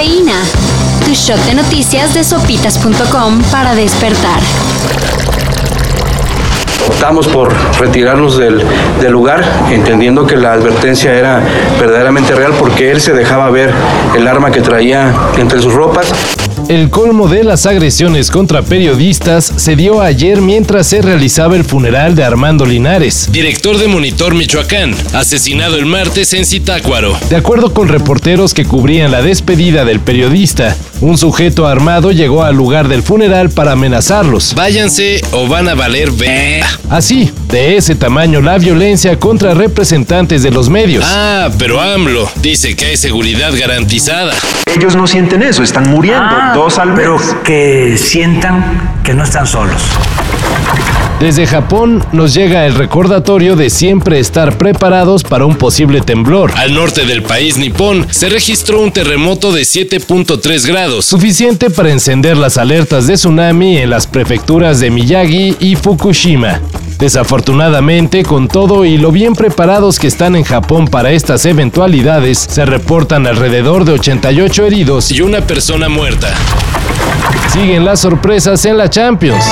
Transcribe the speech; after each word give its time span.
Tu 0.00 1.12
shot 1.12 1.38
de 1.44 1.54
noticias 1.54 2.14
de 2.14 2.24
sopitas.com 2.24 3.42
para 3.52 3.74
despertar. 3.74 4.40
Optamos 6.88 7.28
por 7.28 7.52
retirarnos 7.78 8.38
del, 8.38 8.62
del, 8.98 9.12
lugar, 9.12 9.44
entendiendo 9.70 10.26
que 10.26 10.38
la 10.38 10.54
advertencia 10.54 11.12
era 11.12 11.42
verdaderamente 11.78 12.34
real 12.34 12.54
porque 12.58 12.90
él 12.90 13.02
se 13.02 13.12
dejaba 13.12 13.50
ver 13.50 13.74
el 14.16 14.26
arma 14.26 14.50
que 14.50 14.62
traía 14.62 15.14
entre 15.36 15.60
sus 15.60 15.74
ropas. 15.74 16.14
El 16.70 16.88
colmo 16.88 17.26
de 17.26 17.42
las 17.42 17.66
agresiones 17.66 18.30
contra 18.30 18.62
periodistas 18.62 19.44
se 19.44 19.74
dio 19.74 20.00
ayer 20.00 20.40
mientras 20.40 20.86
se 20.86 21.02
realizaba 21.02 21.56
el 21.56 21.64
funeral 21.64 22.14
de 22.14 22.22
Armando 22.22 22.64
Linares, 22.64 23.28
director 23.32 23.76
de 23.76 23.88
Monitor 23.88 24.36
Michoacán, 24.36 24.94
asesinado 25.12 25.74
el 25.74 25.86
martes 25.86 26.32
en 26.32 26.46
Zitácuaro. 26.46 27.18
De 27.28 27.34
acuerdo 27.34 27.74
con 27.74 27.88
reporteros 27.88 28.54
que 28.54 28.66
cubrían 28.66 29.10
la 29.10 29.20
despedida 29.20 29.84
del 29.84 29.98
periodista, 29.98 30.76
un 31.00 31.16
sujeto 31.16 31.66
armado 31.66 32.12
llegó 32.12 32.44
al 32.44 32.56
lugar 32.56 32.88
del 32.88 33.02
funeral 33.02 33.50
para 33.50 33.72
amenazarlos. 33.72 34.54
Váyanse 34.54 35.20
o 35.32 35.48
van 35.48 35.68
a 35.68 35.74
valer 35.74 36.10
ve. 36.10 36.62
Así, 36.88 37.30
de 37.48 37.76
ese 37.76 37.94
tamaño 37.94 38.40
la 38.40 38.58
violencia 38.58 39.18
contra 39.18 39.54
representantes 39.54 40.42
de 40.42 40.50
los 40.50 40.68
medios. 40.68 41.04
Ah, 41.06 41.48
pero 41.58 41.80
AMLO 41.80 42.30
dice 42.36 42.76
que 42.76 42.86
hay 42.86 42.96
seguridad 42.96 43.52
garantizada. 43.58 44.34
Ellos 44.74 44.94
no 44.94 45.06
sienten 45.06 45.42
eso, 45.42 45.62
están 45.62 45.88
muriendo. 45.90 46.20
Ah, 46.30 46.52
dos 46.54 46.78
al 46.78 46.88
mes. 46.88 46.96
Pero 46.96 47.18
que 47.44 47.96
sientan 47.96 49.00
que 49.02 49.14
no 49.14 49.24
están 49.24 49.46
solos. 49.46 49.82
Desde 51.20 51.46
Japón 51.46 52.02
nos 52.12 52.32
llega 52.32 52.64
el 52.64 52.74
recordatorio 52.74 53.54
de 53.54 53.68
siempre 53.68 54.18
estar 54.18 54.56
preparados 54.56 55.22
para 55.22 55.44
un 55.44 55.54
posible 55.54 56.00
temblor. 56.00 56.50
Al 56.56 56.72
norte 56.72 57.04
del 57.04 57.22
país 57.22 57.58
nipón 57.58 58.06
se 58.10 58.30
registró 58.30 58.80
un 58.80 58.90
terremoto 58.90 59.52
de 59.52 59.60
7.3 59.60 60.66
grados, 60.66 60.89
suficiente 61.00 61.70
para 61.70 61.92
encender 61.92 62.36
las 62.36 62.58
alertas 62.58 63.06
de 63.06 63.14
tsunami 63.14 63.78
en 63.78 63.90
las 63.90 64.06
prefecturas 64.06 64.80
de 64.80 64.90
Miyagi 64.90 65.56
y 65.60 65.76
Fukushima. 65.76 66.60
Desafortunadamente, 66.98 68.24
con 68.24 68.48
todo 68.48 68.84
y 68.84 68.98
lo 68.98 69.12
bien 69.12 69.34
preparados 69.34 69.98
que 69.98 70.08
están 70.08 70.34
en 70.34 70.42
Japón 70.42 70.88
para 70.88 71.12
estas 71.12 71.46
eventualidades, 71.46 72.38
se 72.38 72.66
reportan 72.66 73.26
alrededor 73.26 73.84
de 73.84 73.92
88 73.92 74.66
heridos 74.66 75.12
y 75.12 75.20
una 75.22 75.40
persona 75.42 75.88
muerta. 75.88 76.34
Siguen 77.52 77.84
las 77.84 78.00
sorpresas 78.00 78.64
en 78.64 78.76
la 78.76 78.90
Champions. 78.90 79.44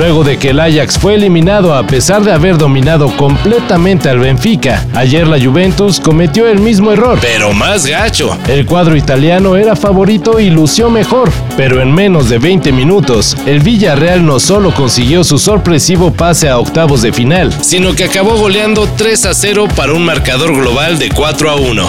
Luego 0.00 0.24
de 0.24 0.38
que 0.38 0.48
el 0.48 0.60
Ajax 0.60 0.98
fue 0.98 1.16
eliminado 1.16 1.74
a 1.74 1.86
pesar 1.86 2.24
de 2.24 2.32
haber 2.32 2.56
dominado 2.56 3.14
completamente 3.18 4.08
al 4.08 4.18
Benfica, 4.18 4.86
ayer 4.94 5.28
la 5.28 5.38
Juventus 5.38 6.00
cometió 6.00 6.48
el 6.48 6.58
mismo 6.58 6.90
error. 6.90 7.18
Pero 7.20 7.52
más 7.52 7.84
gacho. 7.84 8.34
El 8.48 8.64
cuadro 8.64 8.96
italiano 8.96 9.56
era 9.56 9.76
favorito 9.76 10.40
y 10.40 10.48
lució 10.48 10.88
mejor, 10.88 11.30
pero 11.54 11.82
en 11.82 11.92
menos 11.92 12.30
de 12.30 12.38
20 12.38 12.72
minutos, 12.72 13.36
el 13.44 13.60
Villarreal 13.60 14.24
no 14.24 14.40
solo 14.40 14.72
consiguió 14.74 15.22
su 15.22 15.38
sorpresivo 15.38 16.10
pase 16.10 16.48
a 16.48 16.58
octavos 16.58 17.02
de 17.02 17.12
final, 17.12 17.52
sino 17.60 17.94
que 17.94 18.04
acabó 18.04 18.38
goleando 18.38 18.88
3 18.96 19.26
a 19.26 19.34
0 19.34 19.68
para 19.76 19.92
un 19.92 20.06
marcador 20.06 20.54
global 20.56 20.98
de 20.98 21.10
4 21.10 21.50
a 21.50 21.56
1. 21.56 21.88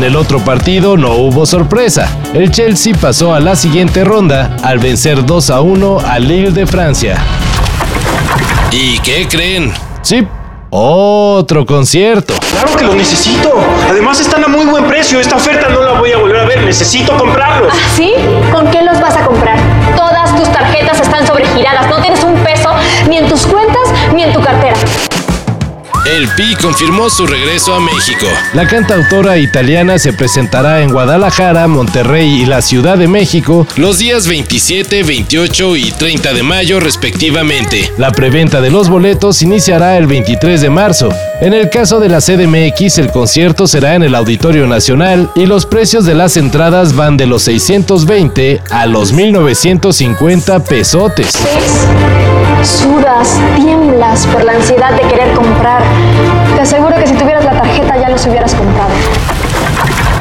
En 0.00 0.04
el 0.04 0.16
otro 0.16 0.38
partido 0.38 0.96
no 0.96 1.12
hubo 1.12 1.44
sorpresa. 1.44 2.08
El 2.32 2.50
Chelsea 2.50 2.94
pasó 2.98 3.34
a 3.34 3.38
la 3.38 3.54
siguiente 3.54 4.02
ronda 4.02 4.56
al 4.62 4.78
vencer 4.78 5.26
2 5.26 5.50
a 5.50 5.60
1 5.60 5.98
al 6.00 6.26
Lille 6.26 6.52
de 6.52 6.66
Francia. 6.66 7.18
¿Y 8.72 8.98
qué 9.00 9.28
creen? 9.28 9.70
Sí, 10.00 10.26
otro 10.70 11.66
concierto. 11.66 12.32
Claro 12.50 12.74
que 12.78 12.84
lo 12.86 12.94
necesito. 12.94 13.52
Además 13.90 14.18
están 14.20 14.42
a 14.42 14.48
muy 14.48 14.64
buen 14.64 14.84
precio. 14.84 15.20
Esta 15.20 15.36
oferta 15.36 15.68
no 15.68 15.82
la 15.82 15.92
voy 16.00 16.12
a 16.12 16.16
volver 16.16 16.40
a 16.40 16.44
ver. 16.46 16.62
Necesito 16.62 17.14
comprarlos. 17.18 17.70
¿Ah, 17.70 17.90
sí? 17.94 18.14
¿Con 18.50 18.70
qué 18.70 18.80
los 18.80 18.98
vas 19.02 19.18
a 19.18 19.26
comprar? 19.26 19.58
Todas 19.94 20.34
tus 20.34 20.50
tarjetas 20.50 20.98
están 20.98 21.26
sobregiradas. 21.26 21.90
No 21.90 22.00
tienes 22.00 22.24
un 22.24 22.36
peso 22.36 22.70
ni 23.06 23.18
en 23.18 23.28
tus 23.28 23.44
cuentas 23.46 23.82
ni 24.14 24.22
en 24.22 24.32
tu 24.32 24.40
cartera. 24.40 24.69
El 26.06 26.28
Pi 26.28 26.54
confirmó 26.54 27.10
su 27.10 27.26
regreso 27.26 27.74
a 27.74 27.80
México. 27.80 28.26
La 28.54 28.66
cantautora 28.66 29.36
italiana 29.36 29.98
se 29.98 30.14
presentará 30.14 30.80
en 30.80 30.90
Guadalajara, 30.90 31.68
Monterrey 31.68 32.40
y 32.40 32.46
la 32.46 32.62
Ciudad 32.62 32.96
de 32.96 33.06
México 33.06 33.66
los 33.76 33.98
días 33.98 34.26
27, 34.26 35.02
28 35.02 35.76
y 35.76 35.92
30 35.92 36.32
de 36.32 36.42
mayo 36.42 36.80
respectivamente. 36.80 37.92
La 37.98 38.12
preventa 38.12 38.62
de 38.62 38.70
los 38.70 38.88
boletos 38.88 39.42
iniciará 39.42 39.98
el 39.98 40.06
23 40.06 40.60
de 40.62 40.70
marzo. 40.70 41.10
En 41.40 41.54
el 41.54 41.70
caso 41.70 42.00
de 42.00 42.10
la 42.10 42.18
CDMX, 42.18 42.98
el 42.98 43.10
concierto 43.10 43.66
será 43.66 43.94
en 43.94 44.02
el 44.02 44.14
Auditorio 44.14 44.66
Nacional 44.66 45.30
y 45.34 45.46
los 45.46 45.64
precios 45.64 46.04
de 46.04 46.14
las 46.14 46.36
entradas 46.36 46.94
van 46.94 47.16
de 47.16 47.26
los 47.26 47.44
620 47.44 48.60
a 48.70 48.84
los 48.84 49.14
1950 49.14 50.62
pesotes. 50.64 51.32
Sudas, 52.62 53.38
tiemblas 53.56 54.26
por 54.26 54.44
la 54.44 54.52
ansiedad 54.52 54.92
de 54.92 55.08
querer 55.08 55.32
comprar. 55.32 55.82
Te 56.56 56.60
aseguro 56.60 56.94
que 56.96 57.06
si 57.06 57.14
tuvieras 57.14 57.46
la 57.46 57.52
tarjeta 57.52 57.98
ya 57.98 58.10
los 58.10 58.26
hubieras 58.26 58.54
comprado. 58.54 58.90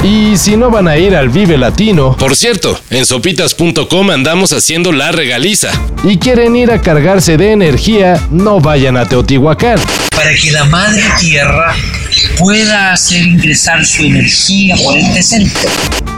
Y 0.03 0.37
si 0.37 0.55
no 0.55 0.69
van 0.69 0.87
a 0.87 0.97
ir 0.97 1.15
al 1.15 1.29
Vive 1.29 1.57
Latino. 1.57 2.15
Por 2.17 2.35
cierto, 2.35 2.79
en 2.89 3.05
sopitas.com 3.05 4.09
andamos 4.11 4.53
haciendo 4.53 4.91
la 4.91 5.11
regaliza. 5.11 5.71
Y 6.03 6.17
quieren 6.17 6.55
ir 6.55 6.71
a 6.71 6.81
cargarse 6.81 7.35
de 7.35 7.51
energía, 7.51 8.19
no 8.31 8.61
vayan 8.61 8.95
a 8.95 9.05
Teotihuacán. 9.05 9.79
Para 10.15 10.33
que 10.35 10.51
la 10.51 10.63
madre 10.65 11.03
tierra 11.19 11.75
pueda 12.39 12.93
hacer 12.93 13.27
ingresar 13.27 13.85
su 13.85 14.03
energía 14.03 14.75
por 14.81 14.97
este 14.97 15.21
centro. 15.21 15.69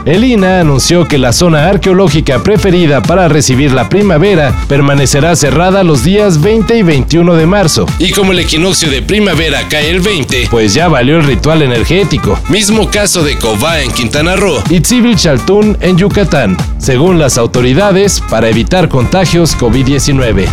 El 0.04 0.24
INA 0.24 0.60
anunció 0.60 1.08
que 1.08 1.18
la 1.18 1.32
zona 1.32 1.68
arqueológica 1.68 2.42
preferida 2.44 3.02
para 3.02 3.28
recibir 3.28 3.72
la 3.72 3.88
primavera 3.88 4.54
permanecerá 4.68 5.34
cerrada 5.34 5.82
los 5.82 6.04
días 6.04 6.40
20 6.40 6.76
y 6.78 6.82
21 6.82 7.34
de 7.34 7.46
marzo. 7.46 7.86
Y 7.98 8.12
como 8.12 8.30
el 8.30 8.38
equinoccio 8.38 8.88
de 8.88 9.02
primavera 9.02 9.68
cae 9.68 9.90
el 9.90 10.00
20, 10.00 10.46
pues 10.48 10.74
ya 10.74 10.86
valió 10.86 11.16
el 11.16 11.24
ritual 11.24 11.62
energético. 11.62 12.38
Mismo 12.48 12.88
caso 12.88 13.24
de 13.24 13.36
Cobá 13.36 13.80
en 13.80 13.90
Quintana 13.90 14.36
Roo 14.36 14.62
y 14.70 14.80
Tzivil 14.80 15.16
Chaltún 15.16 15.76
en 15.80 15.98
Yucatán, 15.98 16.56
según 16.78 17.18
las 17.18 17.36
autoridades, 17.36 18.22
para 18.30 18.48
evitar 18.48 18.88
contagios 18.88 19.56
COVID-19. 19.58 20.46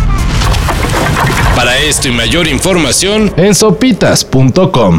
Para 1.54 1.76
esto 1.78 2.08
y 2.08 2.12
mayor 2.12 2.48
información 2.48 3.32
en 3.36 3.54
sopitas.com. 3.54 4.98